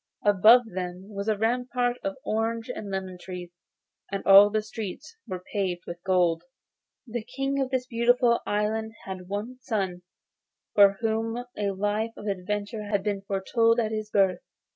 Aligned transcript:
Above 0.25 0.63
them 0.73 1.09
was 1.13 1.27
a 1.27 1.37
rampart 1.37 1.97
of 2.03 2.15
orange 2.25 2.69
and 2.71 2.89
lemon 2.89 3.19
trees, 3.19 3.51
and 4.11 4.25
all 4.25 4.49
the 4.49 4.63
streets 4.63 5.15
were 5.27 5.43
paved 5.53 5.83
with 5.85 6.01
gold. 6.03 6.43
The 7.05 7.23
King 7.23 7.61
of 7.61 7.69
this 7.69 7.85
beautiful 7.85 8.39
island 8.47 8.93
had 9.05 9.27
one 9.29 9.59
son, 9.61 10.01
for 10.73 10.93
whom 11.01 11.45
a 11.55 11.69
life 11.69 12.13
of 12.17 12.25
adventure 12.25 12.85
had 12.89 13.03
been 13.03 13.21
foretold 13.21 13.79
at 13.79 13.91
his 13.91 14.09
birth. 14.09 14.39